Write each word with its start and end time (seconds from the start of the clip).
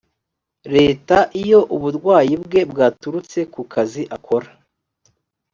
leta 0.75 1.17
iyo 1.41 1.59
uburwayi 1.75 2.33
bwe 2.43 2.61
bwaturutse 2.71 3.39
ku 3.53 3.61
kazi 3.73 4.01
akora 4.15 4.47